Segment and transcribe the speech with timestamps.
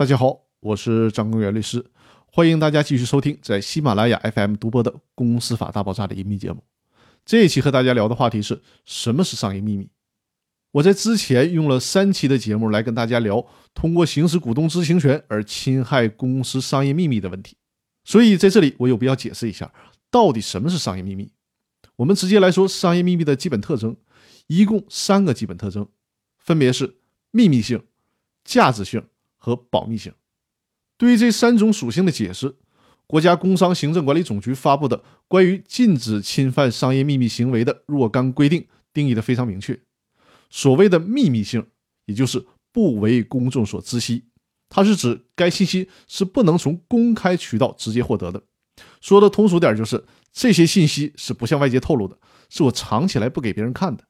[0.00, 1.84] 大家好，我是张公元律师，
[2.32, 6.64] 欢迎大家继续收听在喜马拉雅 FM 独播的《公司法大爆炸》的音频节目。
[7.26, 9.90] 这一期和大家聊的话题是什么是商业秘密？
[10.70, 17.58] 我在之前用了三期的节目来跟大家聊通过行使股东知情权而侵害公司商业秘密的问题，
[18.02, 19.70] 所以在这里我有必要解释一下，
[20.10, 21.30] 到底什么是商业秘密。
[21.96, 23.94] 我们直接来说商业秘密的基本特征，
[24.46, 25.86] 一共三个基本特征，
[26.38, 26.96] 分别是
[27.30, 27.84] 秘密性、
[28.42, 29.04] 价值性。
[29.40, 30.12] 和保密性，
[30.96, 32.54] 对于这三种属性的解释，
[33.06, 38.60] 国家工商行政管理总局发布的《关于禁止侵犯商业秘密行为的若干规定》
[38.92, 39.80] 定义的非常明确。
[40.50, 41.66] 所谓的秘密性，
[42.04, 44.26] 也就是不为公众所知悉，
[44.68, 48.42] 它是指该信息是不能从公开渠道直接获得的。
[49.00, 52.18] 说的通俗点，就是这些信息是不向外界透露的，
[52.50, 54.04] 是我藏起来不给别人看的。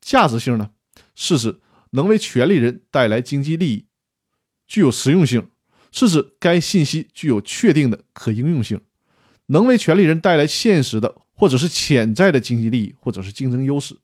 [0.00, 0.70] 价值性呢，
[1.14, 3.86] 是指能为权利人带来经济利益。
[4.72, 5.50] 具有实用性，
[5.90, 8.80] 是指该信息具有确定的可应用性，
[9.48, 13.94] 能为权利人带来现实的或者是潜在的经济利益或者是竞争优势。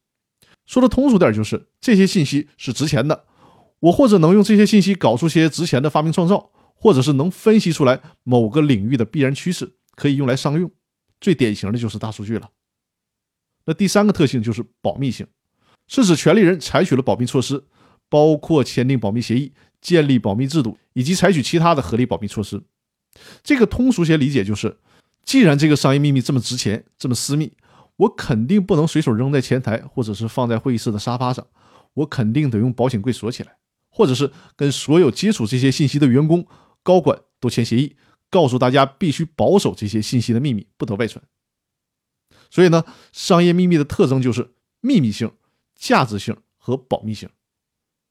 [0.66, 3.25] 说的通俗点，就是这些信息是值钱的，
[3.80, 10.70] 我或者能用这些信息搞出些值钱的发明创造，或者是能分析出来某个领域的必然趋势，可以用来商用。
[11.19, 12.50] 最典型的就是大数据了。
[13.64, 15.27] 那第三个特性就是保密性，
[15.86, 17.64] 是指权利人采取了保密措施，
[18.10, 19.55] 包括签订保密协议。
[19.80, 22.62] 建立保密制度以及采取其他的合理保密措施，
[23.42, 24.78] 这个通俗些理解就是：
[25.24, 27.52] 既然这个商业秘密这么值钱、这么私密，
[27.96, 31.46] 我肯定不能随手扔在前台，或者是放在会议室的沙发上，
[31.94, 33.56] 我肯定得用保险柜锁起来，
[33.88, 36.46] 或者是跟所有接触这些信息的员工、
[36.82, 37.96] 高管都签协议，
[38.30, 41.24] 告诉大家必须保守这些信息的秘密，不得外传。
[42.50, 45.30] 所以呢，商业秘密的特征就是秘密性、
[45.74, 47.28] 价值性和保密性。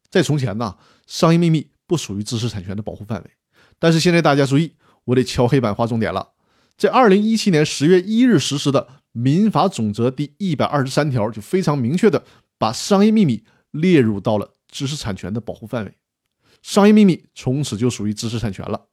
[0.09, 3.31] 在从前呢，商业秘密不属于知识产权的保护范围，
[3.79, 4.73] 但是现在大家注意，
[5.05, 6.33] 我得敲黑板划重点了。
[6.77, 12.23] 在二零一七年十月一日实施的《民法总则》第一百二十三条，就非常明确的
[12.57, 15.93] 把商业秘密列入到了知识产权的保护范围，
[16.61, 18.87] 商业秘密从此就属于知识产权了。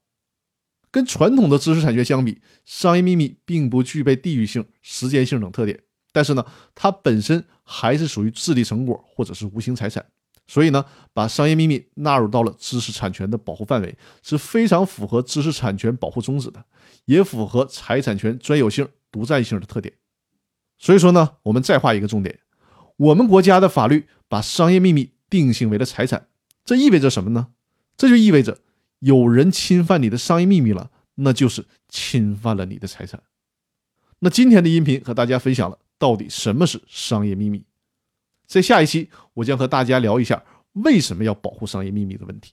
[0.91, 10.07] 跟传统的知识产权相比，商业秘密并不具备地域性、时间性等特点，但是呢，它本身还是属于智力成果或者是无形财产。
[10.47, 16.65] 所以呢，把商业秘密纳入到了知识产权的保护范围，是非常符合知识产权保护宗旨的，
[17.07, 19.95] 也符合财产权专有性、独占性的特点。
[20.79, 22.41] 所以说呢，我们再画一个重点：
[22.97, 26.29] 我们国家的法律把商业秘密定性为了财产，
[26.65, 27.49] 这意味着什么呢？
[27.97, 28.59] 这就意味着
[28.99, 33.23] 有人侵犯你的商业秘密了，那就是侵犯了你的财产。
[34.19, 37.65] 那今天的音频和大家分享了到底什么是商业秘密。
[38.55, 40.45] 在下一期，我将和大家聊一下
[40.75, 42.53] 为什么要保护商业秘密的问题。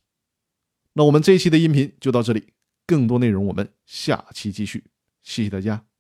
[0.94, 2.54] 那我们这一期的音频就到这里，
[2.88, 4.84] 更多内容我们下期继续。
[5.22, 5.91] 谢谢大家。